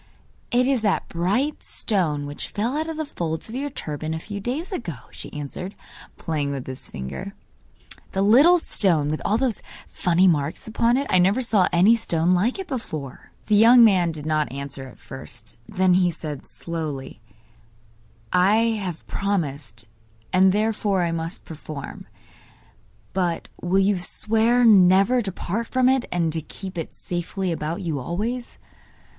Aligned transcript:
'It 0.49 0.65
is 0.65 0.81
that 0.81 1.07
bright 1.07 1.61
stone 1.61 2.25
which 2.25 2.47
fell 2.47 2.75
out 2.75 2.89
of 2.89 2.97
the 2.97 3.05
folds 3.05 3.49
of 3.49 3.53
your 3.53 3.69
turban 3.69 4.15
a 4.15 4.19
few 4.19 4.39
days 4.39 4.71
ago,' 4.71 5.11
she 5.11 5.31
answered, 5.31 5.75
playing 6.17 6.49
with 6.49 6.65
his 6.65 6.89
finger; 6.89 7.35
'the 8.13 8.21
little 8.23 8.57
stone 8.57 9.09
with 9.09 9.21
all 9.23 9.37
those 9.37 9.61
funny 9.87 10.27
marks 10.27 10.65
upon 10.67 10.97
it. 10.97 11.05
I 11.11 11.19
never 11.19 11.43
saw 11.43 11.67
any 11.71 11.95
stone 11.95 12.33
like 12.33 12.57
it 12.57 12.65
before.' 12.67 13.29
The 13.45 13.53
young 13.53 13.83
man 13.83 14.11
did 14.11 14.25
not 14.25 14.51
answer 14.51 14.87
at 14.87 14.97
first; 14.97 15.55
then 15.69 15.93
he 15.93 16.09
said, 16.09 16.47
slowly: 16.47 17.21
'I 18.33 18.55
have 18.81 19.05
promised, 19.05 19.85
and 20.33 20.51
therefore 20.51 21.03
I 21.03 21.11
must 21.11 21.45
perform. 21.45 22.07
But 23.13 23.49
will 23.61 23.77
you 23.77 23.99
swear 23.99 24.65
never 24.65 25.21
to 25.21 25.31
part 25.31 25.67
from 25.67 25.87
it, 25.87 26.05
and 26.11 26.33
to 26.33 26.41
keep 26.41 26.75
it 26.75 26.91
safely 26.91 27.51
about 27.51 27.83
you 27.83 27.99
always? 27.99 28.57